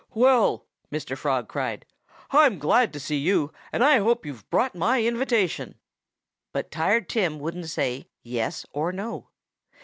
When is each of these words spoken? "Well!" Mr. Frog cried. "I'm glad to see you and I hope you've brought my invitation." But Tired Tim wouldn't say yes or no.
"Well!" 0.15 0.65
Mr. 0.91 1.15
Frog 1.15 1.47
cried. 1.47 1.85
"I'm 2.31 2.57
glad 2.57 2.91
to 2.93 2.99
see 2.99 3.17
you 3.19 3.53
and 3.71 3.83
I 3.83 3.99
hope 3.99 4.25
you've 4.25 4.49
brought 4.49 4.73
my 4.73 5.03
invitation." 5.03 5.75
But 6.53 6.71
Tired 6.71 7.07
Tim 7.07 7.37
wouldn't 7.37 7.69
say 7.69 8.07
yes 8.23 8.65
or 8.73 8.91
no. 8.91 9.29